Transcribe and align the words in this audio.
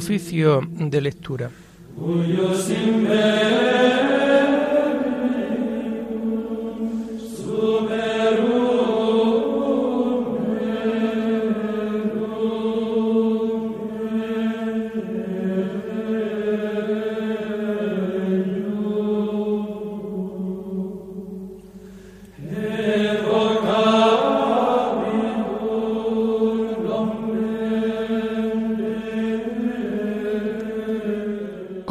Oficio 0.00 0.62
de 0.66 0.98
lectura. 1.02 1.50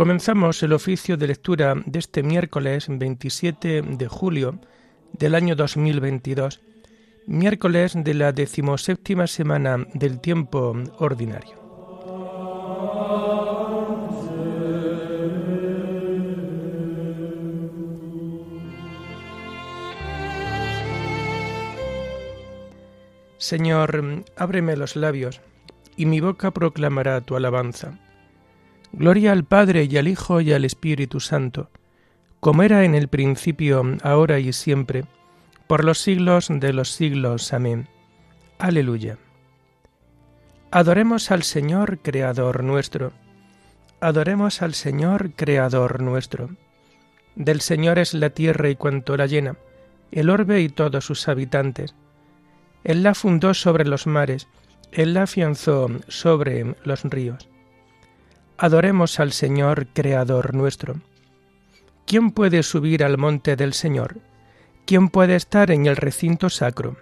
Comenzamos 0.09 0.63
el 0.63 0.73
oficio 0.73 1.18
de 1.18 1.27
lectura 1.27 1.76
de 1.86 1.99
este 1.99 2.23
miércoles 2.23 2.88
27 2.90 3.84
de 3.84 4.08
julio 4.08 4.59
del 5.13 5.35
año 5.35 5.55
2022, 5.55 6.62
miércoles 7.27 7.94
de 7.95 8.16
la 8.16 8.32
decimoséptima 8.32 9.27
semana 9.27 9.85
del 9.94 10.20
tiempo 10.20 10.76
ordinario. 10.98 11.54
Señor, 23.37 24.24
ábreme 24.35 24.76
los 24.76 24.96
labios, 24.96 25.40
y 25.96 26.07
mi 26.07 26.20
boca 26.20 26.49
proclamará 26.49 27.21
tu 27.21 27.35
alabanza. 27.35 27.99
Gloria 28.91 29.32
al 29.32 29.43
Padre 29.43 29.84
y 29.85 29.98
al 29.98 30.07
Hijo 30.07 30.41
y 30.41 30.51
al 30.51 30.65
Espíritu 30.65 31.20
Santo, 31.20 31.70
como 32.40 32.63
era 32.63 32.84
en 32.84 32.96
el 32.96 33.07
principio, 33.07 33.84
ahora 34.04 34.40
y 34.40 34.54
siempre, 34.54 35.05
por 35.68 35.84
los 35.84 35.99
siglos 35.99 36.48
de 36.49 36.73
los 36.73 36.91
siglos. 36.91 37.54
Amén. 37.54 37.87
Aleluya. 38.57 39.18
Adoremos 40.71 41.31
al 41.31 41.43
Señor, 41.43 41.99
Creador 41.99 42.63
nuestro. 42.63 43.12
Adoremos 44.01 44.62
al 44.62 44.73
Señor, 44.73 45.31
Creador 45.35 46.01
nuestro. 46.01 46.51
Del 47.35 47.62
Señor 47.62 47.99
es 47.99 48.13
la 48.13 48.29
tierra 48.29 48.70
y 48.70 48.76
cuanto 48.76 49.18
la 49.18 49.26
llena, 49.26 49.57
el 50.12 50.29
orbe 50.29 50.62
y 50.62 50.70
todos 50.70 51.05
sus 51.05 51.27
habitantes. 51.27 51.96
Él 52.84 53.03
la 53.03 53.13
fundó 53.13 53.53
sobre 53.53 53.85
los 53.85 54.07
mares, 54.07 54.48
Él 54.91 55.13
la 55.13 55.24
afianzó 55.24 55.90
sobre 56.07 56.76
los 56.84 57.03
ríos. 57.03 57.49
Adoremos 58.62 59.21
al 59.21 59.32
Señor, 59.32 59.88
Creador 59.93 60.54
nuestro. 60.54 60.99
¿Quién 62.05 62.32
puede 62.32 62.62
subir 62.62 63.05
al 63.05 63.18
monte 63.18 63.55
del 63.55 63.71
Señor? 63.71 64.19
¿Quién 64.85 65.07
puede 65.07 65.38
estar 65.38 65.72
en 65.72 65.85
el 65.85 65.96
recinto 65.96 66.50
sacro? 66.50 66.97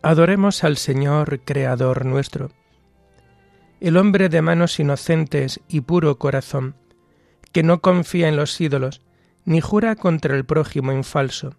Adoremos 0.00 0.62
al 0.62 0.76
Señor, 0.76 1.40
Creador 1.40 2.04
nuestro. 2.04 2.52
El 3.80 3.96
hombre 3.96 4.28
de 4.28 4.40
manos 4.40 4.78
inocentes 4.78 5.58
y 5.66 5.80
puro 5.80 6.18
corazón, 6.18 6.76
que 7.50 7.64
no 7.64 7.80
confía 7.80 8.28
en 8.28 8.36
los 8.36 8.60
ídolos, 8.60 9.02
ni 9.44 9.60
jura 9.60 9.96
contra 9.96 10.36
el 10.36 10.44
prójimo 10.44 10.92
en 10.92 11.02
falso, 11.02 11.56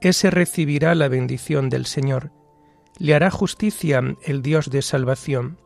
ese 0.00 0.30
recibirá 0.30 0.94
la 0.94 1.08
bendición 1.08 1.70
del 1.70 1.86
Señor, 1.86 2.30
le 3.00 3.16
hará 3.16 3.32
justicia 3.32 4.00
el 4.22 4.42
Dios 4.42 4.70
de 4.70 4.82
salvación. 4.82 5.58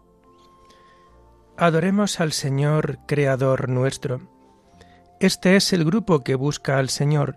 Adoremos 1.61 2.21
al 2.21 2.33
Señor, 2.33 3.01
Creador 3.07 3.69
nuestro. 3.69 4.23
Este 5.21 5.57
es 5.57 5.75
el 5.75 5.85
grupo 5.85 6.21
que 6.21 6.35
busca 6.35 6.79
al 6.79 6.89
Señor, 6.89 7.37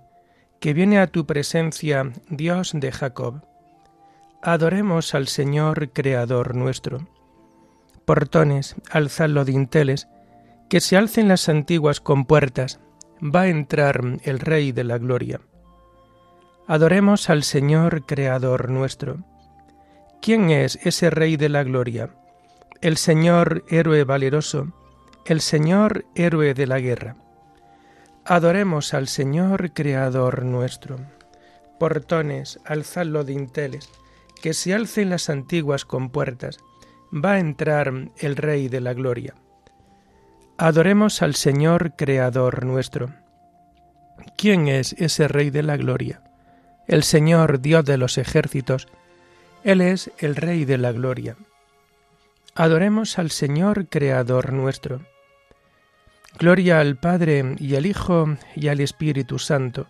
que 0.61 0.73
viene 0.73 0.97
a 0.99 1.07
tu 1.07 1.25
presencia, 1.25 2.09
Dios 2.29 2.71
de 2.73 2.93
Jacob. 2.93 3.45
Adoremos 4.41 5.13
al 5.13 5.27
Señor, 5.27 5.89
Creador 5.91 6.55
nuestro. 6.55 7.05
Portones, 8.05 8.77
alzad 8.89 9.27
los 9.27 9.45
dinteles, 9.45 10.07
que 10.69 10.79
se 10.79 10.95
alcen 10.95 11.27
las 11.27 11.49
antiguas 11.49 11.99
compuertas, 11.99 12.79
va 13.21 13.41
a 13.41 13.49
entrar 13.49 13.99
el 14.23 14.39
Rey 14.39 14.71
de 14.71 14.85
la 14.85 14.99
Gloria. 14.99 15.41
Adoremos 16.65 17.29
al 17.29 17.43
Señor, 17.43 18.05
Creador 18.05 18.69
nuestro. 18.69 19.17
¿Quién 20.21 20.49
es 20.49 20.79
ese 20.81 21.09
Rey 21.09 21.35
de 21.35 21.49
la 21.49 21.65
Gloria? 21.65 22.15
El 22.83 22.97
Señor 22.97 23.63
héroe 23.69 24.03
valeroso, 24.03 24.73
el 25.25 25.39
Señor 25.39 26.03
héroe 26.15 26.53
de 26.53 26.67
la 26.67 26.81
guerra. 26.81 27.15
Adoremos 28.25 28.93
al 28.93 29.07
Señor 29.07 29.71
Creador 29.71 30.43
nuestro. 30.43 30.97
Portones, 31.79 32.59
alzad 32.65 33.05
los 33.05 33.25
dinteles, 33.25 33.89
que 34.41 34.53
se 34.53 34.73
alcen 34.73 35.11
las 35.11 35.29
antiguas 35.29 35.85
compuertas, 35.85 36.57
va 37.13 37.35
a 37.35 37.39
entrar 37.39 38.11
el 38.17 38.35
Rey 38.35 38.67
de 38.67 38.81
la 38.81 38.93
Gloria. 38.93 39.33
Adoremos 40.57 41.21
al 41.21 41.35
Señor 41.35 41.95
Creador 41.95 42.65
nuestro. 42.65 43.13
¿Quién 44.35 44.67
es 44.67 44.91
ese 44.99 45.29
Rey 45.29 45.51
de 45.51 45.63
la 45.63 45.77
Gloria? 45.77 46.21
El 46.85 47.03
Señor 47.03 47.61
Dios 47.61 47.85
de 47.85 47.97
los 47.97 48.17
ejércitos. 48.17 48.89
Él 49.63 49.79
es 49.79 50.11
el 50.17 50.35
Rey 50.35 50.65
de 50.65 50.77
la 50.77 50.91
Gloria. 50.91 51.37
Adoremos 52.55 53.17
al 53.17 53.31
Señor 53.31 53.87
Creador 53.87 54.53
nuestro. 54.53 55.01
Gloria 56.37 56.79
al 56.79 56.97
Padre 56.97 57.55
y 57.57 57.75
al 57.75 57.87
Hijo 57.87 58.37
y 58.55 58.67
al 58.67 58.79
Espíritu 58.79 59.39
Santo, 59.39 59.87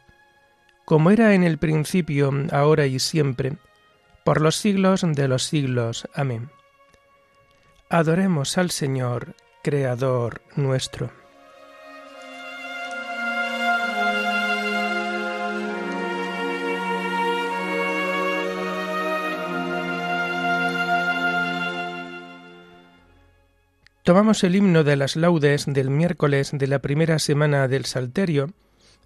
como 0.85 1.11
era 1.11 1.33
en 1.33 1.43
el 1.43 1.57
principio, 1.57 2.31
ahora 2.51 2.85
y 2.85 2.99
siempre, 2.99 3.57
por 4.23 4.39
los 4.39 4.55
siglos 4.55 5.01
de 5.05 5.27
los 5.27 5.43
siglos. 5.43 6.07
Amén. 6.13 6.49
Adoremos 7.89 8.57
al 8.57 8.71
Señor 8.71 9.35
Creador 9.61 10.41
nuestro. 10.55 11.22
Tomamos 24.03 24.43
el 24.43 24.57
himno 24.57 24.83
de 24.83 24.97
las 24.97 25.15
laudes 25.15 25.63
del 25.65 25.89
miércoles 25.89 26.51
de 26.51 26.67
la 26.67 26.79
primera 26.79 27.19
semana 27.19 27.69
del 27.69 27.85
Salterio 27.85 28.51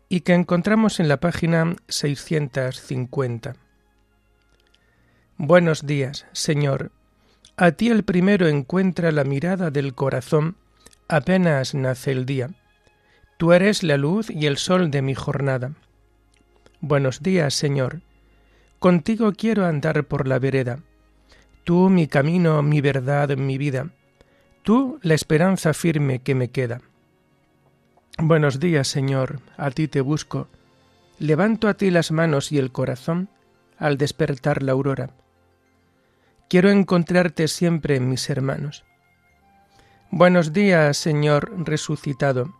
y 0.09 0.21
que 0.21 0.33
encontramos 0.33 0.99
en 0.99 1.07
la 1.07 1.17
página 1.17 1.75
650. 1.87 3.55
Buenos 5.37 5.85
días, 5.85 6.25
Señor. 6.31 6.91
A 7.57 7.73
ti 7.73 7.89
el 7.89 8.05
primero 8.05 8.47
encuentra 8.47 9.11
la 9.11 9.23
mirada 9.23 9.69
del 9.69 9.93
corazón 9.93 10.55
apenas 11.07 11.75
nace 11.75 12.11
el 12.11 12.25
día. 12.25 12.49
Tú 13.37 13.53
eres 13.53 13.83
la 13.83 13.97
luz 13.97 14.31
y 14.31 14.47
el 14.47 14.57
sol 14.57 14.89
de 14.89 15.03
mi 15.03 15.13
jornada. 15.13 15.73
Buenos 16.81 17.21
días, 17.21 17.53
Señor. 17.53 18.01
Contigo 18.79 19.31
quiero 19.33 19.67
andar 19.67 20.05
por 20.05 20.27
la 20.27 20.39
vereda. 20.39 20.79
Tú 21.65 21.87
mi 21.87 22.07
camino, 22.07 22.63
mi 22.63 22.81
verdad, 22.81 23.37
mi 23.37 23.59
vida 23.59 23.91
tú 24.67 24.99
la 25.01 25.13
esperanza 25.13 25.73
firme 25.73 26.19
que 26.19 26.35
me 26.35 26.49
queda. 26.49 26.81
Buenos 28.17 28.59
días, 28.59 28.89
Señor, 28.89 29.39
a 29.55 29.71
ti 29.71 29.87
te 29.87 30.01
busco. 30.01 30.49
Levanto 31.19 31.69
a 31.69 31.75
ti 31.75 31.89
las 31.89 32.11
manos 32.11 32.51
y 32.51 32.57
el 32.57 32.73
corazón 32.73 33.29
al 33.77 33.97
despertar 33.97 34.63
la 34.63 34.73
aurora. 34.73 35.11
Quiero 36.49 36.69
encontrarte 36.69 37.47
siempre 37.47 37.95
en 37.95 38.09
mis 38.09 38.29
hermanos. 38.29 38.83
Buenos 40.11 40.51
días, 40.51 40.97
Señor 40.97 41.49
resucitado, 41.65 42.53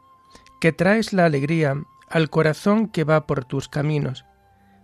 que 0.61 0.71
traes 0.71 1.11
la 1.11 1.25
alegría 1.25 1.75
al 2.09 2.29
corazón 2.29 2.87
que 2.87 3.03
va 3.03 3.27
por 3.27 3.43
tus 3.43 3.67
caminos, 3.67 4.23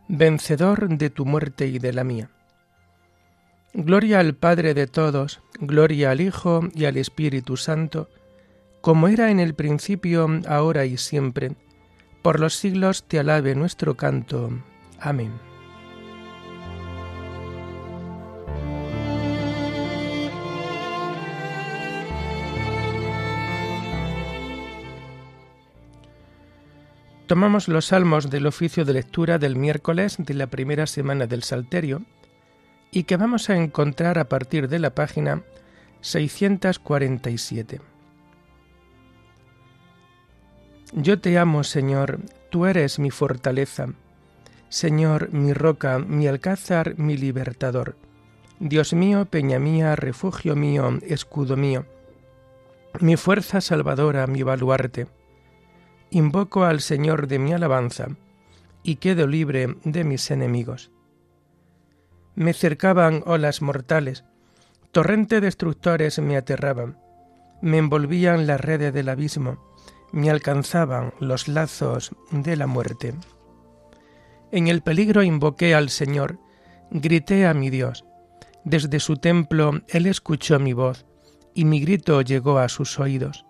vencedor 0.09 0.89
de 0.89 1.09
tu 1.09 1.23
muerte 1.23 1.67
y 1.67 1.79
de 1.79 1.93
la 1.93 2.03
mía. 2.03 2.31
Gloria 3.75 4.19
al 4.19 4.35
Padre 4.35 4.75
de 4.75 4.85
todos, 4.85 5.41
gloria 5.59 6.11
al 6.11 6.21
Hijo 6.21 6.61
y 6.75 6.85
al 6.85 6.95
Espíritu 6.95 7.57
Santo, 7.57 8.07
como 8.81 9.07
era 9.07 9.31
en 9.31 9.39
el 9.39 9.55
principio, 9.55 10.27
ahora 10.47 10.85
y 10.85 10.97
siempre, 10.97 11.55
por 12.21 12.39
los 12.39 12.53
siglos 12.53 13.03
te 13.07 13.17
alabe 13.17 13.55
nuestro 13.55 13.97
canto. 13.97 14.51
Amén. 14.99 15.31
Tomamos 27.25 27.67
los 27.67 27.87
salmos 27.87 28.29
del 28.29 28.45
oficio 28.45 28.85
de 28.85 28.93
lectura 28.93 29.39
del 29.39 29.55
miércoles 29.55 30.17
de 30.19 30.35
la 30.35 30.45
primera 30.45 30.85
semana 30.85 31.25
del 31.25 31.41
Salterio, 31.41 32.03
y 32.93 33.03
que 33.03 33.17
vamos 33.17 33.49
a 33.49 33.57
encontrar 33.57 34.19
a 34.19 34.29
partir 34.29 34.69
de 34.69 34.77
la 34.77 34.93
página 34.93 35.41
647. 36.01 37.81
Yo 40.93 41.19
te 41.19 41.39
amo, 41.39 41.63
Señor, 41.63 42.19
tú 42.51 42.67
eres 42.67 42.99
mi 42.99 43.09
fortaleza, 43.09 43.87
Señor, 44.69 45.33
mi 45.33 45.53
roca, 45.53 45.97
mi 45.97 46.27
alcázar, 46.27 46.97
mi 46.97 47.17
libertador. 47.17 47.97
Dios 48.59 48.93
mío, 48.93 49.25
peña 49.25 49.57
mía, 49.57 49.95
refugio 49.95 50.55
mío, 50.55 50.99
escudo 51.01 51.57
mío, 51.57 51.87
mi 52.99 53.17
fuerza 53.17 53.59
salvadora, 53.59 54.27
mi 54.27 54.43
baluarte. 54.43 55.07
Invoco 56.11 56.63
al 56.63 56.79
Señor 56.79 57.25
de 57.25 57.39
mi 57.39 57.53
alabanza, 57.53 58.09
y 58.83 58.97
quedo 58.97 59.25
libre 59.25 59.77
de 59.83 60.03
mis 60.03 60.29
enemigos. 60.29 60.91
Me 62.35 62.53
cercaban 62.53 63.23
olas 63.25 63.61
mortales, 63.61 64.25
torrente 64.91 65.41
destructores 65.41 66.19
me 66.19 66.37
aterraban, 66.37 66.97
me 67.61 67.77
envolvían 67.77 68.47
las 68.47 68.59
redes 68.59 68.93
del 68.93 69.09
abismo, 69.09 69.57
me 70.11 70.29
alcanzaban 70.29 71.13
los 71.19 71.47
lazos 71.47 72.11
de 72.31 72.55
la 72.55 72.67
muerte. 72.67 73.13
En 74.51 74.67
el 74.67 74.81
peligro 74.81 75.23
invoqué 75.23 75.73
al 75.73 75.89
Señor, 75.89 76.39
grité 76.91 77.47
a 77.47 77.53
mi 77.53 77.69
Dios. 77.69 78.05
Desde 78.63 78.99
su 78.99 79.17
templo 79.17 79.81
Él 79.87 80.05
escuchó 80.05 80.59
mi 80.59 80.73
voz, 80.73 81.05
y 81.53 81.65
mi 81.65 81.79
grito 81.79 82.21
llegó 82.21 82.59
a 82.59 82.69
sus 82.69 82.99
oídos. 82.99 83.45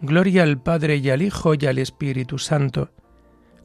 Gloria 0.00 0.42
al 0.42 0.60
Padre 0.60 0.96
y 0.96 1.10
al 1.10 1.22
Hijo 1.22 1.54
y 1.54 1.66
al 1.66 1.78
Espíritu 1.78 2.38
Santo, 2.38 2.90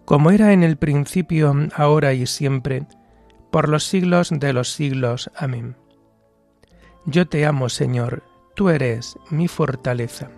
como 0.05 0.31
era 0.31 0.53
en 0.53 0.63
el 0.63 0.77
principio, 0.77 1.53
ahora 1.75 2.13
y 2.13 2.25
siempre, 2.25 2.87
por 3.51 3.69
los 3.69 3.83
siglos 3.83 4.29
de 4.31 4.53
los 4.53 4.71
siglos. 4.71 5.29
Amén. 5.35 5.75
Yo 7.05 7.27
te 7.27 7.45
amo, 7.45 7.69
Señor, 7.69 8.23
tú 8.55 8.69
eres 8.69 9.17
mi 9.29 9.47
fortaleza. 9.47 10.29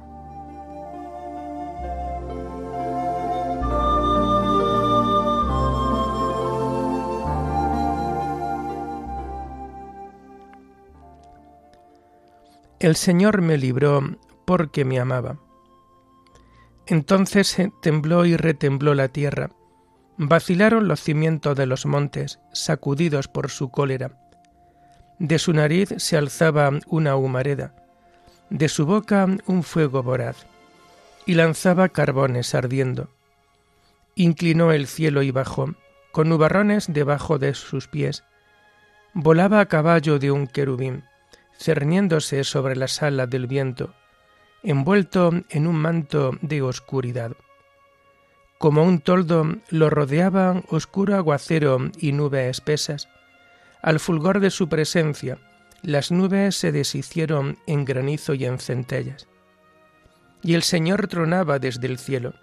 El 12.80 12.98
Señor 12.98 13.42
me 13.42 13.57
libró 13.57 14.01
porque 14.44 14.83
me 14.83 15.00
amaba. 15.00 15.38
Entonces 16.86 17.56
tembló 17.81 18.25
y 18.25 18.36
retembló 18.36 18.94
la 18.94 19.07
tierra, 19.07 19.51
vacilaron 20.18 20.88
los 20.88 21.01
cimientos 21.01 21.56
de 21.57 21.65
los 21.65 21.86
montes, 21.86 22.39
sacudidos 22.51 23.27
por 23.27 23.50
su 23.50 23.69
cólera. 23.69 24.12
De 25.19 25.39
su 25.39 25.54
nariz 25.54 25.94
se 25.98 26.18
alzaba 26.18 26.71
una 26.88 27.15
humareda, 27.15 27.75
de 28.50 28.69
su 28.69 28.86
boca 28.86 29.27
un 29.45 29.63
fuego 29.63 30.04
voraz, 30.04 30.45
y 31.25 31.36
lanzaba 31.36 31.89
carbones 31.89 32.54
ardiendo. 32.56 33.10
Inclinó 34.15 34.71
el 34.71 34.88
cielo 34.88 35.24
y 35.24 35.31
bajó, 35.31 35.75
con 36.12 36.30
nubarrones 36.30 36.92
debajo 36.92 37.39
de 37.39 37.54
sus 37.56 37.88
pies. 37.88 38.24
Volaba 39.13 39.60
a 39.60 39.65
caballo 39.68 40.19
de 40.19 40.31
un 40.31 40.48
querubín 40.48 41.04
cerniéndose 41.57 42.44
sobre 42.44 42.75
la 42.75 42.88
sala 42.88 43.27
del 43.27 43.48
viento, 43.48 43.94
envuelto 44.63 45.31
en 45.50 45.68
un 45.68 45.75
manto 45.75 46.31
de 46.42 46.62
oscuridad. 46.62 47.31
Como 48.63 48.86
un 48.86 49.01
toldo 49.01 49.57
lo 49.71 49.89
rodeaban 49.89 50.63
oscuro 50.69 51.18
aguacero 51.18 51.92
y 51.98 52.13
nubes 52.13 52.50
espesas. 52.50 53.10
Al 53.81 54.00
fulgor 54.00 54.39
de 54.39 54.51
su 54.51 54.69
presencia, 54.69 55.38
las 55.81 56.12
nubes 56.12 56.56
se 56.56 56.71
deshicieron 56.71 57.57
en 57.68 57.83
granizo 57.83 58.36
y 58.36 58.45
en 58.45 58.60
centellas. 58.60 59.27
Y 60.42 60.54
el 60.54 60.63
Señor 60.63 61.10
tronaba 61.10 61.60
desde 61.60 61.88
el 61.88 61.98
cielo. 61.98 62.36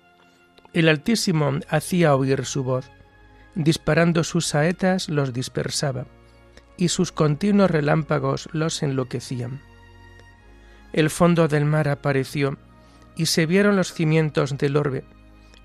El 0.75 0.90
Altísimo 0.90 1.58
hacía 1.70 2.14
oír 2.14 2.44
su 2.44 2.64
voz, 2.64 2.90
disparando 3.55 4.22
sus 4.22 4.44
saetas 4.44 5.08
los 5.08 5.32
dispersaba 5.32 6.05
y 6.76 6.88
sus 6.88 7.12
continuos 7.12 7.70
relámpagos 7.70 8.50
los 8.52 8.82
enloquecían. 8.82 9.62
El 10.93 11.08
fondo 11.08 11.49
del 11.49 11.64
mar 11.64 11.88
apareció, 11.88 12.58
y 13.17 13.25
se 13.25 13.46
vieron 13.46 13.75
los 13.75 13.94
cimientos 13.94 14.58
del 14.58 14.76
orbe, 14.76 15.02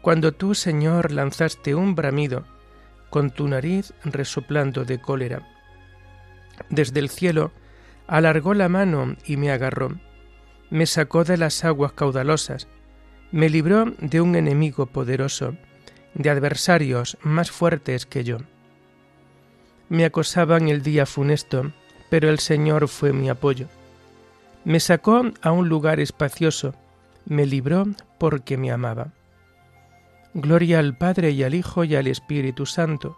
cuando 0.06 0.34
tú, 0.34 0.54
Señor, 0.54 1.12
lanzaste 1.12 1.74
un 1.74 1.96
bramido, 1.96 2.46
con 3.10 3.32
tu 3.32 3.48
nariz 3.48 3.92
resoplando 4.04 4.86
de 4.86 5.02
cólera. 5.02 5.42
Desde 6.70 7.00
el 7.00 7.10
cielo 7.10 7.52
alargó 8.06 8.54
la 8.54 8.70
mano 8.70 9.16
y 9.26 9.36
me 9.38 9.50
agarró, 9.50 10.00
me 10.70 10.86
sacó 10.86 11.24
de 11.24 11.38
las 11.38 11.66
aguas 11.66 11.94
caudalosas, 11.94 12.68
me 13.32 13.50
libró 13.50 13.96
de 13.98 14.22
un 14.22 14.36
enemigo 14.36 14.86
poderoso, 14.86 15.56
de 16.14 16.30
adversarios 16.30 17.18
más 17.24 17.50
fuertes 17.50 18.06
que 18.06 18.24
yo. 18.24 18.38
Me 19.90 20.06
acosaban 20.06 20.70
el 20.70 20.84
día 20.84 21.08
funesto, 21.08 21.72
pero 22.12 22.30
el 22.30 22.38
Señor 22.38 22.90
fue 22.90 23.12
mi 23.12 23.28
apoyo. 23.28 23.70
Me 24.66 24.80
sacó 24.80 25.24
a 25.42 25.52
un 25.52 25.68
lugar 25.68 26.00
espacioso, 26.00 26.76
me 27.26 27.48
libró 27.48 27.88
porque 28.20 28.56
me 28.56 28.70
amaba. 28.70 29.12
Gloria 30.38 30.80
al 30.80 30.98
Padre 30.98 31.32
y 31.32 31.44
al 31.44 31.56
Hijo 31.56 31.86
y 31.86 31.96
al 31.96 32.08
Espíritu 32.08 32.66
Santo, 32.66 33.18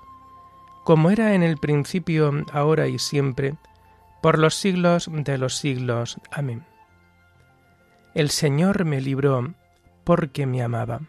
como 0.84 1.10
era 1.10 1.34
en 1.34 1.42
el 1.42 1.58
principio, 1.58 2.32
ahora 2.54 2.88
y 2.88 3.00
siempre, 3.00 3.56
por 4.22 4.38
los 4.38 4.54
siglos 4.54 5.10
de 5.12 5.40
los 5.40 5.58
siglos. 5.58 6.20
Amén. 6.32 6.64
El 8.14 8.30
Señor 8.30 8.86
me 8.86 9.02
libró 9.02 9.56
porque 10.04 10.46
me 10.46 10.62
amaba. 10.62 11.02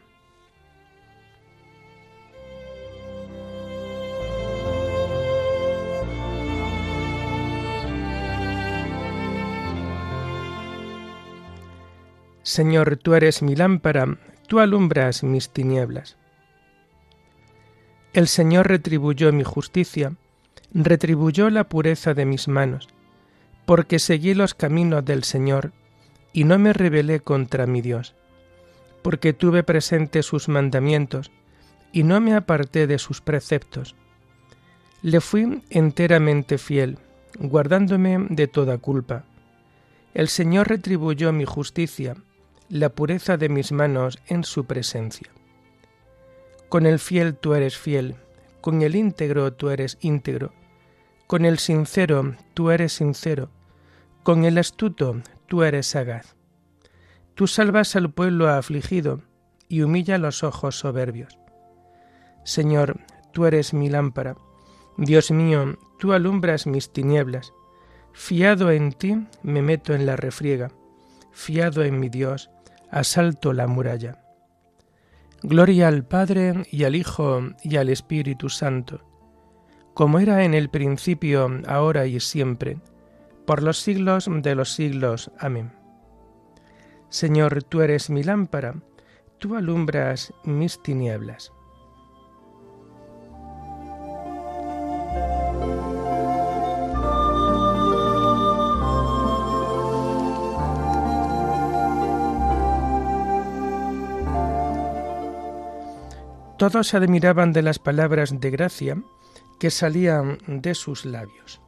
Señor, 12.43 12.97
tú 12.97 13.15
eres 13.15 13.43
mi 13.43 13.55
lámpara, 13.55 14.17
tú 14.49 14.59
alumbras 14.59 15.23
mis 15.23 15.51
tinieblas. 15.51 16.17
El 18.15 18.27
Señor 18.27 18.67
retribuyó 18.67 19.31
mi 19.33 19.45
justicia, 19.45 20.15
retribuyó 20.73 21.51
la 21.51 21.69
pureza 21.69 22.15
de 22.15 22.25
mis 22.25 22.49
manos, 22.49 22.89
porque 23.67 23.99
seguí 23.99 24.35
los 24.35 24.55
caminos 24.55 25.05
del 25.05 25.23
Señor 25.23 25.73
y 26.33 26.45
no 26.45 26.59
me 26.59 26.73
rebelé 26.73 27.21
contra 27.21 27.67
mi 27.67 27.83
Dios, 27.83 28.15
porque 29.03 29.35
tuve 29.35 29.63
presente 29.63 30.23
sus 30.23 30.49
mandamientos 30.49 31.31
y 31.93 32.03
no 32.03 32.19
me 32.21 32.35
aparté 32.35 32.87
de 32.87 32.99
sus 32.99 33.21
preceptos. 33.21 33.95
Le 35.03 35.21
fui 35.21 35.63
enteramente 35.69 36.57
fiel, 36.57 36.99
guardándome 37.39 38.27
de 38.31 38.49
toda 38.49 38.79
culpa. 38.79 39.25
El 40.15 40.29
Señor 40.29 40.69
retribuyó 40.69 41.33
mi 41.33 41.45
justicia, 41.45 42.17
la 42.69 42.91
pureza 42.91 43.37
de 43.37 43.49
mis 43.49 43.73
manos 43.73 44.19
en 44.27 44.45
su 44.45 44.67
presencia. 44.67 45.31
Con 46.69 46.85
el 46.85 46.99
fiel 46.99 47.35
tú 47.35 47.55
eres 47.55 47.79
fiel, 47.79 48.17
con 48.61 48.83
el 48.83 48.95
íntegro 48.95 49.55
tú 49.55 49.71
eres 49.71 49.97
íntegro, 50.03 50.53
con 51.27 51.45
el 51.47 51.59
sincero 51.59 52.35
tú 52.53 52.71
eres 52.71 52.93
sincero, 52.93 53.51
con 54.23 54.45
el 54.45 54.59
astuto 54.59 55.23
tú 55.47 55.63
eres 55.63 55.87
sagaz. 55.87 56.37
Tú 57.35 57.47
salvas 57.47 57.97
al 57.97 58.11
pueblo 58.11 58.49
afligido 58.49 59.23
y 59.69 59.83
humilla 59.83 60.19
los 60.19 60.43
ojos 60.43 60.79
soberbios. 60.79 61.39
Señor, 62.45 63.01
tú 63.33 63.47
eres 63.47 63.73
mi 63.73 63.89
lámpara. 63.89 64.37
Dios 64.97 65.31
mío, 65.31 65.79
tú 65.99 66.13
alumbras 66.13 66.67
mis 66.67 66.93
tinieblas. 66.93 67.55
Fiado 68.13 68.71
en 68.73 68.93
ti 68.93 69.27
me 69.43 69.63
meto 69.63 69.95
en 69.95 70.05
la 70.05 70.17
refriega. 70.17 70.71
Fiado 71.31 71.85
en 71.85 72.01
mi 72.01 72.09
Dios, 72.09 72.51
asalto 72.91 73.53
la 73.53 73.67
muralla. 73.67 74.23
Gloria 75.43 75.89
al 75.89 76.05
Padre 76.05 76.65
y 76.71 76.85
al 76.85 76.97
Hijo 76.97 77.41
y 77.63 77.77
al 77.77 77.89
Espíritu 77.89 78.49
Santo, 78.49 79.05
como 79.95 80.19
era 80.19 80.45
en 80.45 80.55
el 80.55 80.69
principio, 80.69 81.51
ahora 81.67 82.07
y 82.07 82.21
siempre, 82.21 82.79
por 83.47 83.63
los 83.63 83.79
siglos 83.79 84.29
de 84.31 84.55
los 84.55 84.73
siglos. 84.73 85.31
Amén. 85.39 85.73
Señor, 87.09 87.63
tú 87.63 87.81
eres 87.81 88.11
mi 88.11 88.23
lámpara, 88.23 88.75
tú 89.39 89.57
alumbras 89.57 90.33
mis 90.45 90.83
tinieblas. 90.83 91.53
Todos 106.59 106.89
se 106.89 106.97
admiraban 106.97 107.53
de 107.53 107.63
las 107.63 107.79
palabras 107.79 108.41
de 108.41 108.51
gracia 108.51 109.01
que 109.61 109.71
salían 109.71 110.39
de 110.49 110.75
sus 110.75 111.05
labios. 111.05 111.61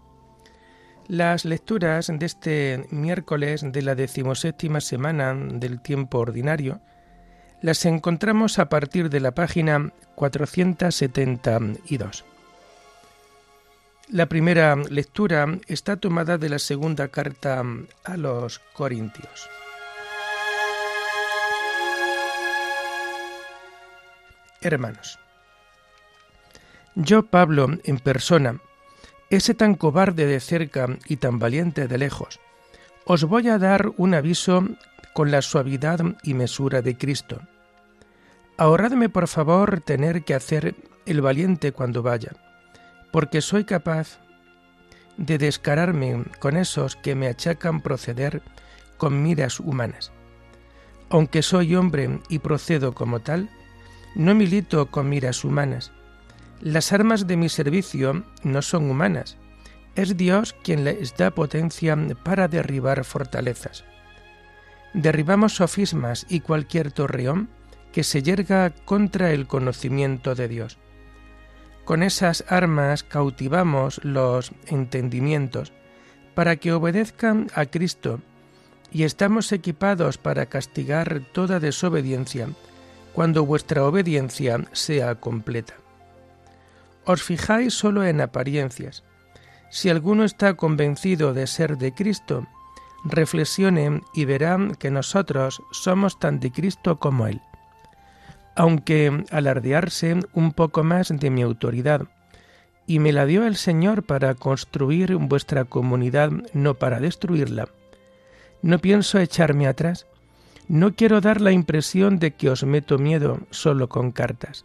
Las 1.06 1.44
lecturas 1.44 2.11
de 2.12 2.26
este 2.26 2.88
miércoles 2.90 3.62
de 3.64 3.82
la 3.82 3.94
decimoséptima 3.94 4.80
semana 4.80 5.32
del 5.35 5.80
tiempo 5.80 6.18
ordinario 6.18 6.80
Las 7.62 7.85
encontramos 7.85 8.59
a 8.59 8.68
partir 8.68 9.11
de 9.11 9.20
la 9.20 9.32
página 9.32 9.92
472. 10.16 12.25
La 14.09 14.26
primera 14.26 14.75
lectura 14.75 15.47
está 15.68 15.99
tomada 15.99 16.37
de 16.37 16.49
la 16.49 16.59
segunda 16.59 17.06
carta 17.09 17.62
a 18.02 18.16
los 18.16 18.59
Corintios. 18.73 19.49
Hermanos, 24.62 25.19
yo, 26.95 27.23
Pablo, 27.23 27.69
en 27.85 27.99
persona, 27.99 28.61
ese 29.31 29.55
tan 29.55 29.75
cobarde 29.75 30.26
de 30.26 30.38
cerca 30.38 30.87
y 31.07 31.17
tan 31.17 31.38
valiente 31.38 31.88
de 31.88 31.97
lejos, 31.97 32.40
os 33.07 33.25
voy 33.25 33.49
a 33.49 33.59
dar 33.59 33.93
un 33.97 34.12
aviso 34.12 34.69
con 35.14 35.31
la 35.31 35.40
suavidad 35.40 36.00
y 36.23 36.35
mesura 36.35 36.83
de 36.83 36.99
Cristo. 36.99 37.40
Ahorradme, 38.59 39.09
por 39.09 39.29
favor, 39.29 39.81
tener 39.81 40.25
que 40.25 40.35
hacer 40.35 40.75
el 41.07 41.23
valiente 41.23 41.73
cuando 41.73 42.02
vaya, 42.02 42.33
porque 43.12 43.40
soy 43.40 43.64
capaz 43.64 44.19
de 45.17 45.38
descararme 45.38 46.25
con 46.38 46.59
esos 46.59 46.97
que 46.97 47.14
me 47.14 47.29
achacan 47.29 47.81
proceder 47.81 48.43
con 48.99 49.23
miras 49.23 49.59
humanas. 49.59 50.12
Aunque 51.09 51.43
soy 51.43 51.75
hombre 51.75 52.21
y 52.29 52.40
procedo 52.40 52.93
como 52.93 53.21
tal, 53.21 53.49
no 54.14 54.35
milito 54.35 54.90
con 54.90 55.09
miras 55.09 55.45
humanas, 55.45 55.93
las 56.61 56.93
armas 56.93 57.26
de 57.26 57.37
mi 57.38 57.49
servicio 57.49 58.25
no 58.43 58.61
son 58.61 58.90
humanas, 58.90 59.38
es 59.95 60.17
Dios 60.17 60.55
quien 60.62 60.85
les 60.85 61.17
da 61.17 61.31
potencia 61.31 61.97
para 62.23 62.49
derribar 62.49 63.05
fortalezas. 63.05 63.85
Derribamos 64.93 65.55
sofismas 65.55 66.26
y 66.29 66.40
cualquier 66.40 66.93
torreón 66.93 67.49
que 67.93 68.05
se 68.05 68.23
yerga 68.23 68.71
contra 68.85 69.33
el 69.33 69.47
conocimiento 69.47 70.35
de 70.35 70.49
Dios. 70.49 70.79
Con 71.85 72.02
esas 72.02 72.45
armas 72.49 73.05
cautivamos 73.05 74.00
los 74.05 74.52
entendimientos 74.67 75.73
para 76.35 76.57
que 76.57 76.73
obedezcan 76.73 77.49
a 77.55 77.67
Cristo 77.67 78.21
y 78.93 79.05
estamos 79.05 79.50
equipados 79.52 80.19
para 80.19 80.47
castigar 80.47 81.23
toda 81.33 81.59
desobediencia 81.59 82.49
cuando 83.12 83.45
vuestra 83.45 83.85
obediencia 83.85 84.64
sea 84.73 85.17
completa. 85.17 85.75
Os 87.05 87.23
fijáis 87.23 87.75
solo 87.75 88.05
en 88.05 88.21
apariencias. 88.21 89.02
Si 89.71 89.88
alguno 89.88 90.25
está 90.25 90.55
convencido 90.55 91.33
de 91.33 91.47
ser 91.47 91.79
de 91.79 91.93
Cristo, 91.93 92.47
reflexione 93.05 94.02
y 94.14 94.25
verá 94.25 94.59
que 94.79 94.90
nosotros 94.90 95.62
somos 95.71 96.19
tan 96.19 96.40
de 96.40 96.50
Cristo 96.50 96.99
como 96.99 97.26
Él. 97.26 97.40
Aunque 98.57 99.25
alardearse 99.31 100.19
un 100.35 100.52
poco 100.52 100.85
más 100.85 101.09
de 101.09 101.31
mi 101.31 101.43
autoridad, 101.43 102.02
y 102.87 102.99
me 102.99 103.12
la 103.12 103.25
dio 103.25 103.47
el 103.47 103.57
Señor 103.57 104.02
para 104.02 104.35
construir 104.35 105.14
vuestra 105.14 105.64
comunidad, 105.64 106.31
no 106.52 106.75
para 106.75 106.99
destruirla, 106.99 107.69
no 108.62 108.79
pienso 108.79 109.19
echarme 109.19 109.67
atrás. 109.67 110.07
No 110.71 110.95
quiero 110.95 111.21
dar 111.21 111.41
la 111.41 111.50
impresión 111.50 112.21
de 112.21 112.31
que 112.31 112.49
os 112.49 112.62
meto 112.62 112.97
miedo 112.97 113.41
solo 113.50 113.89
con 113.89 114.12
cartas. 114.12 114.65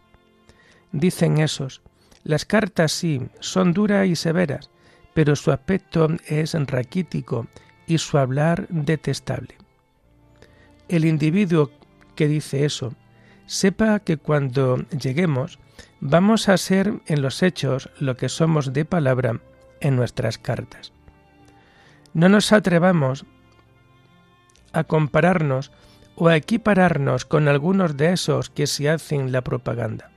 Dicen 0.92 1.38
esos, 1.38 1.82
las 2.22 2.44
cartas 2.44 2.92
sí, 2.92 3.22
son 3.40 3.72
duras 3.72 4.06
y 4.06 4.14
severas, 4.14 4.70
pero 5.14 5.34
su 5.34 5.50
aspecto 5.50 6.06
es 6.28 6.54
raquítico 6.54 7.48
y 7.88 7.98
su 7.98 8.18
hablar 8.18 8.68
detestable. 8.68 9.56
El 10.86 11.06
individuo 11.06 11.72
que 12.14 12.28
dice 12.28 12.64
eso, 12.64 12.94
sepa 13.46 13.98
que 13.98 14.16
cuando 14.16 14.76
lleguemos 14.90 15.58
vamos 15.98 16.48
a 16.48 16.56
ser 16.56 17.00
en 17.06 17.20
los 17.20 17.42
hechos 17.42 17.90
lo 17.98 18.16
que 18.16 18.28
somos 18.28 18.72
de 18.72 18.84
palabra 18.84 19.40
en 19.80 19.96
nuestras 19.96 20.38
cartas. 20.38 20.92
No 22.14 22.28
nos 22.28 22.52
atrevamos 22.52 23.26
a 24.72 24.84
compararnos 24.84 25.72
o 26.16 26.28
a 26.28 26.36
equipararnos 26.36 27.24
con 27.24 27.46
algunos 27.46 27.96
de 27.96 28.12
esos 28.12 28.50
que 28.50 28.66
se 28.66 28.90
hacen 28.90 29.32
la 29.32 29.42
propaganda. 29.42 30.10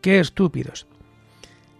¡Qué 0.00 0.20
estúpidos! 0.20 0.86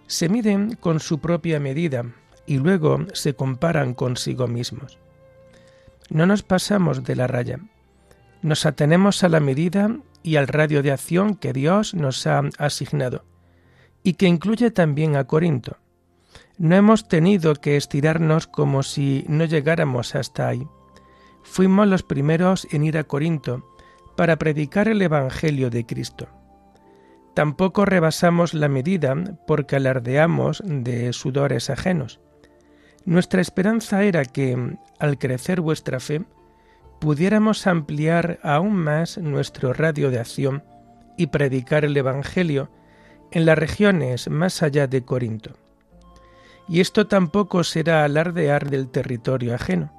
Se 0.07 0.29
miden 0.29 0.75
con 0.75 1.01
su 1.01 1.21
propia 1.21 1.61
medida 1.61 2.07
y 2.47 2.59
luego 2.59 3.07
se 3.13 3.35
comparan 3.35 3.95
consigo 3.95 4.49
mismos. 4.49 4.99
No 6.09 6.27
nos 6.27 6.43
pasamos 6.43 7.05
de 7.05 7.17
la 7.17 7.27
raya. 7.27 7.61
Nos 8.43 8.67
atenemos 8.67 9.25
a 9.25 9.29
la 9.29 9.41
medida 9.41 9.91
y 10.23 10.37
al 10.37 10.49
radio 10.49 10.83
de 10.83 10.93
acción 10.93 11.35
que 11.35 11.53
Dios 11.53 11.95
nos 11.95 12.27
ha 12.27 12.43
asignado 12.59 13.25
y 14.03 14.15
que 14.15 14.27
incluye 14.27 14.71
también 14.71 15.17
a 15.17 15.25
Corinto. 15.25 15.79
No 16.59 16.77
hemos 16.77 17.09
tenido 17.09 17.55
que 17.57 17.77
estirarnos 17.77 18.47
como 18.47 18.83
si 18.83 19.25
no 19.29 19.45
llegáramos 19.45 20.15
hasta 20.15 20.49
ahí. 20.49 20.67
Fuimos 21.49 21.87
los 21.87 22.03
primeros 22.03 22.67
en 22.71 22.85
ir 22.85 22.99
a 22.99 23.05
Corinto 23.05 23.65
para 24.15 24.37
predicar 24.37 24.89
el 24.89 25.01
Evangelio 25.01 25.71
de 25.71 25.87
Cristo. 25.87 26.29
Tampoco 27.35 27.85
rebasamos 27.85 28.53
la 28.53 28.69
medida 28.69 29.15
porque 29.47 29.77
alardeamos 29.77 30.63
de 30.67 31.13
sudores 31.13 31.71
ajenos. 31.71 32.21
Nuestra 33.05 33.41
esperanza 33.41 34.03
era 34.03 34.25
que, 34.25 34.77
al 34.99 35.19
crecer 35.19 35.61
vuestra 35.61 36.01
fe, 36.01 36.25
pudiéramos 37.01 37.67
ampliar 37.67 38.39
aún 38.43 38.75
más 38.75 39.17
nuestro 39.17 39.73
radio 39.73 40.11
de 40.11 40.19
acción 40.19 40.65
y 41.17 41.29
predicar 41.29 41.85
el 41.85 41.97
Evangelio 41.97 42.71
en 43.31 43.47
las 43.47 43.57
regiones 43.59 44.29
más 44.29 44.63
allá 44.63 44.87
de 44.87 45.05
Corinto. 45.05 45.53
Y 46.69 46.81
esto 46.81 47.07
tampoco 47.07 47.65
será 47.65 48.05
alardear 48.05 48.69
del 48.69 48.89
territorio 48.89 49.55
ajeno, 49.55 49.93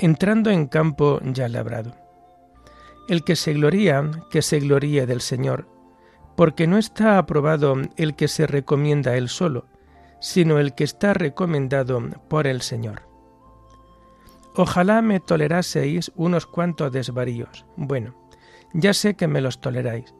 entrando 0.00 0.50
en 0.50 0.66
campo 0.66 1.20
ya 1.22 1.48
labrado. 1.48 1.94
El 3.08 3.22
que 3.22 3.36
se 3.36 3.52
gloría, 3.52 4.10
que 4.30 4.40
se 4.40 4.58
gloríe 4.58 5.04
del 5.04 5.20
Señor, 5.20 5.68
porque 6.36 6.66
no 6.66 6.78
está 6.78 7.18
aprobado 7.18 7.74
el 7.96 8.16
que 8.16 8.26
se 8.26 8.46
recomienda 8.46 9.16
él 9.16 9.28
solo, 9.28 9.66
sino 10.20 10.58
el 10.58 10.74
que 10.74 10.84
está 10.84 11.12
recomendado 11.12 12.00
por 12.28 12.46
el 12.46 12.62
Señor. 12.62 13.02
Ojalá 14.56 15.02
me 15.02 15.20
toleraseis 15.20 16.12
unos 16.16 16.46
cuantos 16.46 16.92
desvaríos. 16.92 17.66
Bueno, 17.76 18.14
ya 18.72 18.94
sé 18.94 19.14
que 19.14 19.28
me 19.28 19.42
los 19.42 19.60
toleráis. 19.60 20.14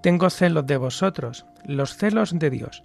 Tengo 0.00 0.30
celos 0.30 0.66
de 0.66 0.76
vosotros, 0.76 1.44
los 1.64 1.96
celos 1.96 2.38
de 2.38 2.50
Dios. 2.50 2.84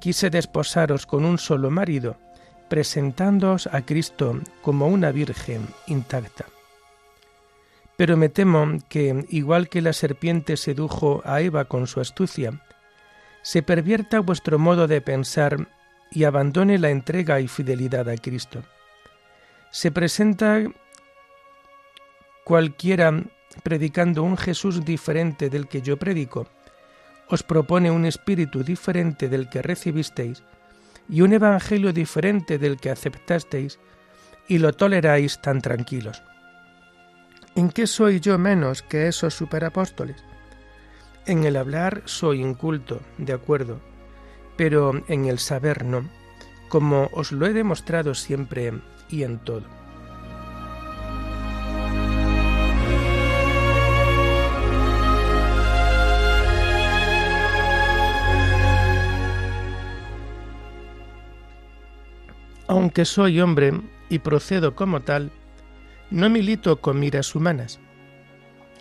Quise 0.00 0.30
desposaros 0.30 1.04
con 1.06 1.24
un 1.24 1.36
solo 1.38 1.70
marido, 1.70 2.16
presentándoos 2.68 3.66
a 3.68 3.82
Cristo 3.84 4.40
como 4.62 4.88
una 4.88 5.12
virgen 5.12 5.66
intacta. 5.86 6.46
Pero 7.96 8.16
me 8.16 8.28
temo 8.28 8.78
que, 8.88 9.26
igual 9.30 9.68
que 9.68 9.82
la 9.82 9.92
serpiente 9.92 10.56
sedujo 10.56 11.22
a 11.24 11.40
Eva 11.40 11.64
con 11.64 11.86
su 11.86 12.00
astucia, 12.00 12.62
se 13.42 13.62
pervierta 13.62 14.20
vuestro 14.20 14.58
modo 14.58 14.86
de 14.86 15.00
pensar 15.00 15.68
y 16.10 16.24
abandone 16.24 16.78
la 16.78 16.90
entrega 16.90 17.40
y 17.40 17.48
fidelidad 17.48 18.08
a 18.08 18.16
Cristo. 18.16 18.62
Se 19.70 19.90
presenta 19.90 20.62
cualquiera 22.44 23.22
predicando 23.62 24.22
un 24.22 24.36
Jesús 24.36 24.84
diferente 24.84 25.50
del 25.50 25.68
que 25.68 25.82
yo 25.82 25.96
predico, 25.96 26.46
os 27.28 27.42
propone 27.42 27.90
un 27.90 28.06
espíritu 28.06 28.62
diferente 28.62 29.28
del 29.28 29.48
que 29.48 29.62
recibisteis 29.62 30.42
y 31.08 31.22
un 31.22 31.32
evangelio 31.32 31.92
diferente 31.92 32.58
del 32.58 32.76
que 32.76 32.90
aceptasteis, 32.90 33.78
y 34.46 34.58
lo 34.58 34.72
toleráis 34.72 35.40
tan 35.40 35.60
tranquilos. 35.60 36.22
¿En 37.54 37.70
qué 37.70 37.86
soy 37.86 38.20
yo 38.20 38.38
menos 38.38 38.82
que 38.82 39.08
esos 39.08 39.34
superapóstoles? 39.34 40.24
En 41.26 41.44
el 41.44 41.56
hablar 41.56 42.02
soy 42.06 42.40
inculto, 42.40 43.00
de 43.18 43.32
acuerdo, 43.32 43.80
pero 44.56 44.92
en 45.08 45.26
el 45.26 45.38
saber 45.38 45.84
no, 45.84 46.08
como 46.68 47.10
os 47.12 47.32
lo 47.32 47.46
he 47.46 47.52
demostrado 47.52 48.14
siempre 48.14 48.72
y 49.08 49.22
en 49.22 49.38
todo. 49.38 49.77
Aunque 62.68 63.06
soy 63.06 63.40
hombre 63.40 63.72
y 64.10 64.18
procedo 64.18 64.76
como 64.76 65.00
tal, 65.00 65.32
no 66.10 66.28
milito 66.28 66.80
con 66.80 67.00
miras 67.00 67.34
humanas. 67.34 67.80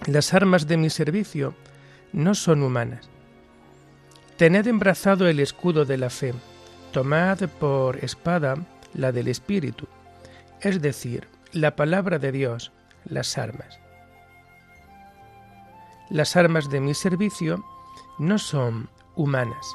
Las 0.05 0.33
armas 0.33 0.67
de 0.67 0.75
mi 0.75 0.89
servicio 0.89 1.55
no 2.11 2.35
son 2.35 2.63
humanas. 2.63 3.09
Tened 4.35 4.67
embrazado 4.67 5.27
el 5.27 5.39
escudo 5.39 5.85
de 5.85 5.97
la 5.97 6.09
fe, 6.09 6.33
tomad 6.91 7.39
por 7.59 8.03
espada 8.03 8.55
la 8.93 9.11
del 9.11 9.29
Espíritu, 9.29 9.87
es 10.61 10.81
decir, 10.81 11.27
la 11.53 11.75
palabra 11.75 12.19
de 12.19 12.31
Dios, 12.31 12.73
las 13.05 13.37
armas. 13.37 13.79
Las 16.09 16.35
armas 16.35 16.69
de 16.69 16.81
mi 16.81 16.93
servicio 16.93 17.63
no 18.19 18.37
son 18.37 18.89
humanas. 19.15 19.65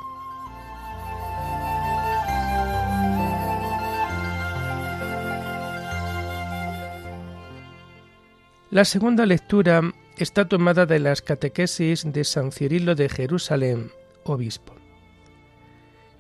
La 8.73 8.87
segunda 8.87 9.27
lectura 9.27 9.83
está 10.17 10.49
tomada 10.49 10.87
de 10.87 10.99
las 10.99 11.21
catequesis 11.21 12.11
de 12.11 12.25
San 12.25 12.53
Cirilo 12.53 12.95
de 12.95 13.11
Jerusalén, 13.11 13.91
obispo. 14.25 14.73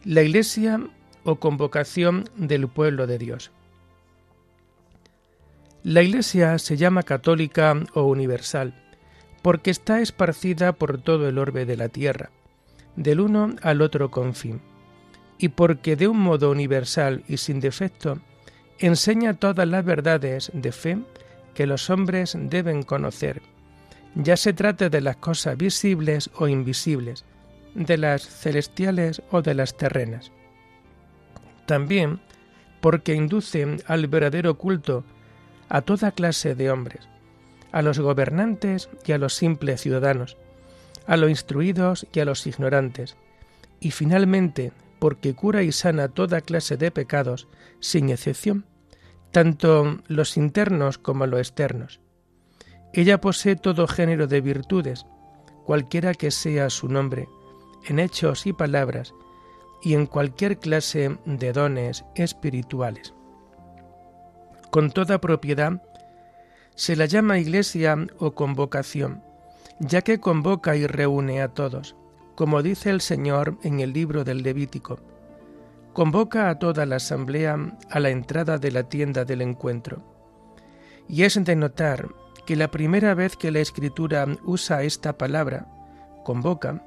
La 0.04 0.20
Iglesia 0.20 0.78
o 1.24 1.36
convocación 1.36 2.28
del 2.36 2.68
pueblo 2.68 3.06
de 3.06 3.16
Dios. 3.16 3.52
La 5.82 6.02
Iglesia 6.02 6.58
se 6.58 6.76
llama 6.76 7.04
católica 7.04 7.74
o 7.94 8.02
universal 8.02 8.74
porque 9.40 9.70
está 9.70 10.02
esparcida 10.02 10.74
por 10.74 11.00
todo 11.00 11.30
el 11.30 11.38
orbe 11.38 11.64
de 11.64 11.78
la 11.78 11.88
tierra, 11.88 12.32
del 12.96 13.20
uno 13.20 13.56
al 13.62 13.80
otro 13.80 14.10
confín, 14.10 14.60
y 15.38 15.48
porque 15.48 15.96
de 15.96 16.06
un 16.06 16.20
modo 16.20 16.50
universal 16.50 17.24
y 17.28 17.38
sin 17.38 17.60
defecto 17.60 18.18
enseña 18.78 19.32
todas 19.32 19.66
las 19.66 19.86
verdades 19.86 20.50
de 20.52 20.70
fe 20.70 20.98
que 21.54 21.66
los 21.66 21.90
hombres 21.90 22.36
deben 22.38 22.82
conocer, 22.82 23.42
ya 24.14 24.36
se 24.36 24.52
trate 24.52 24.90
de 24.90 25.00
las 25.00 25.16
cosas 25.16 25.56
visibles 25.56 26.30
o 26.36 26.48
invisibles, 26.48 27.24
de 27.74 27.96
las 27.96 28.22
celestiales 28.22 29.22
o 29.30 29.42
de 29.42 29.54
las 29.54 29.76
terrenas. 29.76 30.32
También 31.66 32.20
porque 32.80 33.14
induce 33.14 33.78
al 33.86 34.08
verdadero 34.08 34.58
culto 34.58 35.04
a 35.68 35.80
toda 35.80 36.10
clase 36.10 36.54
de 36.54 36.70
hombres, 36.70 37.08
a 37.70 37.80
los 37.80 37.98
gobernantes 37.98 38.90
y 39.06 39.12
a 39.12 39.18
los 39.18 39.34
simples 39.34 39.80
ciudadanos, 39.80 40.36
a 41.06 41.16
los 41.16 41.30
instruidos 41.30 42.06
y 42.12 42.20
a 42.20 42.24
los 42.24 42.46
ignorantes, 42.46 43.16
y 43.80 43.92
finalmente 43.92 44.72
porque 44.98 45.34
cura 45.34 45.62
y 45.62 45.72
sana 45.72 46.08
toda 46.08 46.42
clase 46.42 46.76
de 46.76 46.90
pecados, 46.90 47.48
sin 47.80 48.10
excepción, 48.10 48.66
tanto 49.32 49.98
los 50.06 50.36
internos 50.36 50.98
como 50.98 51.26
los 51.26 51.40
externos. 51.40 52.00
Ella 52.92 53.20
posee 53.20 53.56
todo 53.56 53.88
género 53.88 54.26
de 54.26 54.42
virtudes, 54.42 55.06
cualquiera 55.64 56.14
que 56.14 56.30
sea 56.30 56.68
su 56.70 56.88
nombre, 56.88 57.28
en 57.86 57.98
hechos 57.98 58.46
y 58.46 58.52
palabras, 58.52 59.14
y 59.82 59.94
en 59.94 60.06
cualquier 60.06 60.58
clase 60.58 61.18
de 61.24 61.52
dones 61.52 62.04
espirituales. 62.14 63.14
Con 64.70 64.90
toda 64.90 65.20
propiedad, 65.20 65.82
se 66.74 66.94
la 66.94 67.06
llama 67.06 67.38
iglesia 67.38 67.96
o 68.18 68.32
convocación, 68.32 69.22
ya 69.80 70.02
que 70.02 70.20
convoca 70.20 70.76
y 70.76 70.86
reúne 70.86 71.42
a 71.42 71.48
todos, 71.48 71.96
como 72.34 72.62
dice 72.62 72.90
el 72.90 73.00
Señor 73.00 73.58
en 73.62 73.80
el 73.80 73.92
libro 73.92 74.24
del 74.24 74.42
Levítico 74.42 75.00
convoca 75.92 76.48
a 76.48 76.58
toda 76.58 76.86
la 76.86 76.96
asamblea 76.96 77.76
a 77.90 78.00
la 78.00 78.10
entrada 78.10 78.58
de 78.58 78.70
la 78.70 78.84
tienda 78.84 79.24
del 79.24 79.42
encuentro. 79.42 80.02
Y 81.08 81.24
es 81.24 81.42
de 81.42 81.56
notar 81.56 82.08
que 82.46 82.56
la 82.56 82.70
primera 82.70 83.14
vez 83.14 83.36
que 83.36 83.50
la 83.50 83.60
Escritura 83.60 84.26
usa 84.44 84.82
esta 84.82 85.18
palabra, 85.18 85.66
convoca, 86.24 86.82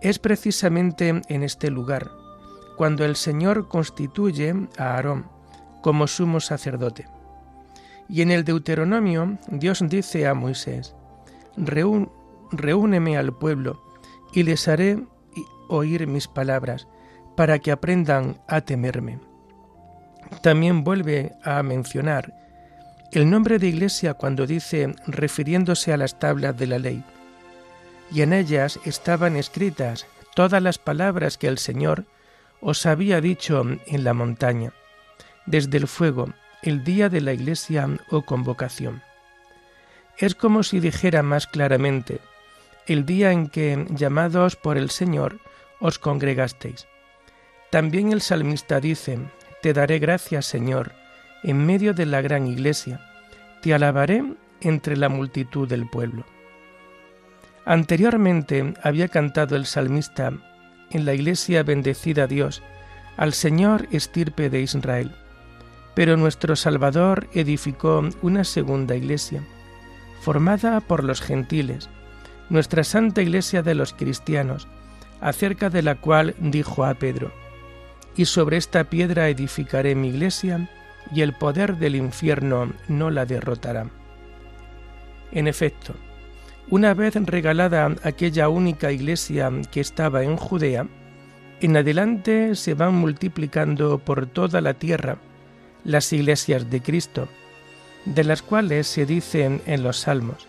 es 0.00 0.18
precisamente 0.18 1.22
en 1.28 1.42
este 1.42 1.70
lugar, 1.70 2.10
cuando 2.76 3.04
el 3.04 3.16
Señor 3.16 3.68
constituye 3.68 4.54
a 4.78 4.94
Aarón 4.94 5.26
como 5.82 6.06
sumo 6.06 6.40
sacerdote. 6.40 7.06
Y 8.08 8.22
en 8.22 8.30
el 8.30 8.44
Deuteronomio 8.44 9.38
Dios 9.48 9.82
dice 9.88 10.26
a 10.26 10.34
Moisés, 10.34 10.94
reúneme 11.56 13.16
al 13.16 13.32
pueblo 13.34 13.82
y 14.32 14.42
les 14.42 14.68
haré 14.68 15.02
oír 15.68 16.06
mis 16.06 16.28
palabras 16.28 16.86
para 17.36 17.58
que 17.58 17.70
aprendan 17.70 18.38
a 18.48 18.62
temerme. 18.62 19.20
También 20.42 20.82
vuelve 20.82 21.32
a 21.44 21.62
mencionar 21.62 22.34
el 23.12 23.30
nombre 23.30 23.58
de 23.58 23.68
iglesia 23.68 24.14
cuando 24.14 24.46
dice 24.46 24.94
refiriéndose 25.06 25.92
a 25.92 25.96
las 25.96 26.18
tablas 26.18 26.58
de 26.58 26.66
la 26.66 26.78
ley. 26.78 27.04
Y 28.10 28.22
en 28.22 28.32
ellas 28.32 28.80
estaban 28.84 29.36
escritas 29.36 30.06
todas 30.34 30.62
las 30.62 30.78
palabras 30.78 31.38
que 31.38 31.48
el 31.48 31.58
Señor 31.58 32.04
os 32.60 32.86
había 32.86 33.20
dicho 33.20 33.62
en 33.86 34.04
la 34.04 34.14
montaña, 34.14 34.72
desde 35.46 35.78
el 35.78 35.86
fuego, 35.86 36.30
el 36.62 36.84
día 36.84 37.08
de 37.08 37.20
la 37.20 37.32
iglesia 37.32 37.88
o 38.10 38.22
convocación. 38.22 39.02
Es 40.18 40.34
como 40.34 40.62
si 40.62 40.80
dijera 40.80 41.22
más 41.22 41.46
claramente, 41.46 42.20
el 42.86 43.04
día 43.04 43.32
en 43.32 43.48
que, 43.48 43.86
llamados 43.90 44.56
por 44.56 44.78
el 44.78 44.90
Señor, 44.90 45.40
os 45.80 45.98
congregasteis. 45.98 46.86
También 47.76 48.10
el 48.10 48.22
salmista 48.22 48.80
dice, 48.80 49.18
Te 49.60 49.74
daré 49.74 49.98
gracias, 49.98 50.46
Señor, 50.46 50.92
en 51.42 51.66
medio 51.66 51.92
de 51.92 52.06
la 52.06 52.22
gran 52.22 52.46
iglesia, 52.46 53.02
te 53.60 53.74
alabaré 53.74 54.24
entre 54.62 54.96
la 54.96 55.10
multitud 55.10 55.68
del 55.68 55.86
pueblo. 55.86 56.24
Anteriormente 57.66 58.72
había 58.82 59.08
cantado 59.08 59.56
el 59.56 59.66
salmista 59.66 60.32
en 60.90 61.04
la 61.04 61.12
iglesia 61.12 61.64
bendecida 61.64 62.26
Dios, 62.26 62.62
al 63.18 63.34
Señor 63.34 63.88
estirpe 63.90 64.48
de 64.48 64.62
Israel. 64.62 65.14
Pero 65.94 66.16
nuestro 66.16 66.56
Salvador 66.56 67.28
edificó 67.34 68.08
una 68.22 68.44
segunda 68.44 68.96
iglesia, 68.96 69.42
formada 70.22 70.80
por 70.80 71.04
los 71.04 71.20
gentiles, 71.20 71.90
nuestra 72.48 72.84
santa 72.84 73.20
iglesia 73.20 73.60
de 73.60 73.74
los 73.74 73.92
cristianos, 73.92 74.66
acerca 75.20 75.68
de 75.68 75.82
la 75.82 75.96
cual 75.96 76.34
dijo 76.38 76.82
a 76.82 76.94
Pedro, 76.94 77.32
y 78.16 78.24
sobre 78.24 78.56
esta 78.56 78.84
piedra 78.84 79.28
edificaré 79.28 79.94
mi 79.94 80.08
iglesia, 80.08 80.68
y 81.12 81.20
el 81.20 81.34
poder 81.34 81.76
del 81.76 81.94
infierno 81.94 82.72
no 82.88 83.10
la 83.10 83.26
derrotará. 83.26 83.88
En 85.30 85.46
efecto, 85.46 85.94
una 86.68 86.94
vez 86.94 87.14
regalada 87.14 87.94
aquella 88.02 88.48
única 88.48 88.90
iglesia 88.90 89.52
que 89.70 89.80
estaba 89.80 90.24
en 90.24 90.36
Judea, 90.36 90.88
en 91.60 91.76
adelante 91.76 92.54
se 92.54 92.74
van 92.74 92.94
multiplicando 92.94 93.98
por 93.98 94.26
toda 94.26 94.60
la 94.60 94.74
tierra 94.74 95.18
las 95.84 96.12
iglesias 96.12 96.68
de 96.70 96.80
Cristo, 96.82 97.28
de 98.04 98.24
las 98.24 98.42
cuales 98.42 98.88
se 98.88 99.06
dicen 99.06 99.62
en 99.66 99.82
los 99.82 99.98
salmos, 99.98 100.48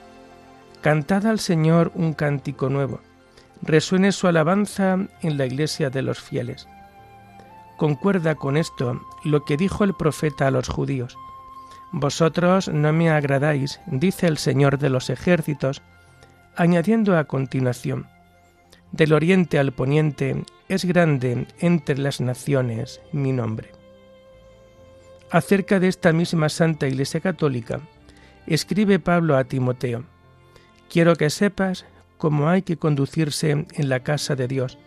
Cantad 0.82 1.26
al 1.28 1.40
Señor 1.40 1.92
un 1.96 2.14
cántico 2.14 2.70
nuevo, 2.70 3.02
resuene 3.62 4.12
su 4.12 4.28
alabanza 4.28 4.98
en 5.22 5.38
la 5.38 5.46
iglesia 5.46 5.90
de 5.90 6.02
los 6.02 6.20
fieles 6.20 6.68
concuerda 7.78 8.36
con 8.36 8.58
esto 8.58 9.02
lo 9.24 9.46
que 9.46 9.56
dijo 9.56 9.84
el 9.84 9.94
profeta 9.94 10.48
a 10.48 10.52
los 10.52 10.68
judíos. 10.68 11.18
Vosotros 11.92 12.68
no 12.68 12.92
me 12.92 13.10
agradáis, 13.10 13.80
dice 13.88 14.28
el 14.28 14.38
Señor 14.38 14.78
de 14.78 14.90
los 14.90 15.10
ejércitos, 15.10 15.82
añadiendo 16.56 17.18
a 17.18 17.26
continuación, 17.26 18.08
del 18.92 19.14
oriente 19.14 19.60
al 19.60 19.72
poniente 19.72 20.44
es 20.68 20.86
grande 20.86 21.48
entre 21.60 21.98
las 21.98 22.20
naciones 22.20 23.00
mi 23.14 23.32
nombre. 23.32 23.72
Acerca 25.30 25.80
de 25.80 25.88
esta 25.88 26.14
misma 26.14 26.50
Santa 26.50 26.88
Iglesia 26.88 27.20
Católica, 27.20 27.82
escribe 28.48 29.00
Pablo 29.00 29.38
a 29.38 29.44
Timoteo, 29.44 30.04
Quiero 30.90 31.16
que 31.16 31.30
sepas 31.30 31.86
cómo 32.18 32.48
hay 32.50 32.62
que 32.62 32.78
conducirse 32.78 33.52
en 33.52 33.90
la 33.90 34.00
casa 34.02 34.36
de 34.36 34.48
Dios, 34.48 34.78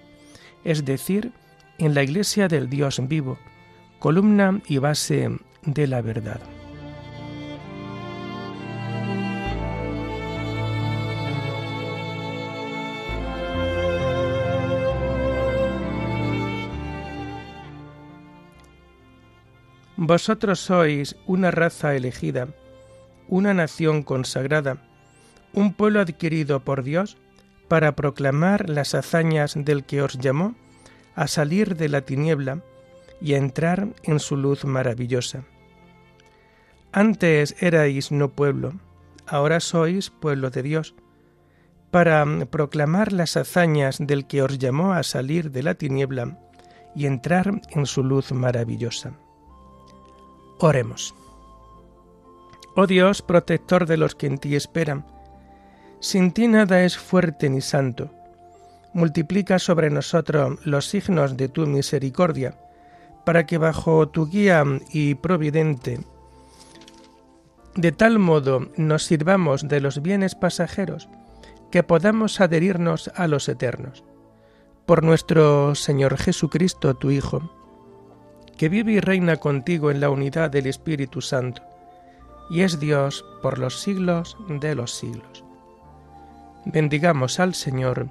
es 0.64 0.84
decir, 0.84 1.32
en 1.80 1.94
la 1.94 2.02
Iglesia 2.02 2.46
del 2.46 2.68
Dios 2.68 3.00
vivo, 3.08 3.38
columna 3.98 4.60
y 4.66 4.76
base 4.76 5.30
de 5.62 5.86
la 5.86 6.02
verdad. 6.02 6.40
Vosotros 19.96 20.60
sois 20.60 21.16
una 21.26 21.50
raza 21.50 21.94
elegida, 21.94 22.48
una 23.28 23.54
nación 23.54 24.02
consagrada, 24.02 24.78
un 25.54 25.72
pueblo 25.72 26.00
adquirido 26.00 26.60
por 26.60 26.82
Dios 26.82 27.16
para 27.68 27.96
proclamar 27.96 28.68
las 28.68 28.94
hazañas 28.94 29.54
del 29.56 29.84
que 29.84 30.02
os 30.02 30.18
llamó 30.18 30.54
a 31.14 31.26
salir 31.26 31.76
de 31.76 31.88
la 31.88 32.02
tiniebla 32.02 32.62
y 33.20 33.34
a 33.34 33.38
entrar 33.38 33.88
en 34.02 34.20
su 34.20 34.36
luz 34.36 34.64
maravillosa. 34.64 35.44
Antes 36.92 37.54
erais 37.60 38.10
no 38.10 38.30
pueblo, 38.30 38.72
ahora 39.26 39.60
sois 39.60 40.10
pueblo 40.10 40.50
de 40.50 40.62
Dios, 40.62 40.94
para 41.90 42.24
proclamar 42.50 43.12
las 43.12 43.36
hazañas 43.36 43.98
del 44.00 44.26
que 44.26 44.42
os 44.42 44.58
llamó 44.58 44.92
a 44.92 45.02
salir 45.02 45.50
de 45.50 45.62
la 45.62 45.74
tiniebla 45.74 46.38
y 46.94 47.06
entrar 47.06 47.60
en 47.70 47.86
su 47.86 48.02
luz 48.02 48.32
maravillosa. 48.32 49.12
Oremos. 50.58 51.14
Oh 52.76 52.86
Dios, 52.86 53.22
protector 53.22 53.86
de 53.86 53.96
los 53.96 54.14
que 54.14 54.26
en 54.26 54.38
ti 54.38 54.54
esperan, 54.56 55.04
Sin 56.00 56.32
ti 56.32 56.48
nada 56.48 56.82
es 56.82 56.96
fuerte 56.96 57.50
ni 57.50 57.60
santo. 57.60 58.10
Multiplica 58.92 59.58
sobre 59.58 59.90
nosotros 59.90 60.58
los 60.64 60.86
signos 60.86 61.36
de 61.36 61.48
tu 61.48 61.66
misericordia, 61.66 62.56
para 63.24 63.46
que 63.46 63.58
bajo 63.58 64.08
tu 64.08 64.26
guía 64.26 64.64
y 64.92 65.14
providente, 65.14 66.00
de 67.76 67.92
tal 67.92 68.18
modo 68.18 68.68
nos 68.76 69.04
sirvamos 69.04 69.68
de 69.68 69.80
los 69.80 70.02
bienes 70.02 70.34
pasajeros, 70.34 71.08
que 71.70 71.82
podamos 71.82 72.40
adherirnos 72.40 73.10
a 73.14 73.28
los 73.28 73.48
eternos. 73.48 74.02
Por 74.86 75.04
nuestro 75.04 75.74
Señor 75.76 76.16
Jesucristo, 76.18 76.94
tu 76.94 77.12
Hijo, 77.12 77.54
que 78.56 78.68
vive 78.68 78.92
y 78.92 79.00
reina 79.00 79.36
contigo 79.36 79.90
en 79.90 80.00
la 80.00 80.10
unidad 80.10 80.50
del 80.50 80.66
Espíritu 80.66 81.20
Santo, 81.20 81.62
y 82.50 82.62
es 82.62 82.80
Dios 82.80 83.24
por 83.40 83.58
los 83.58 83.80
siglos 83.80 84.36
de 84.48 84.74
los 84.74 84.92
siglos. 84.92 85.44
Bendigamos 86.66 87.38
al 87.38 87.54
Señor, 87.54 88.10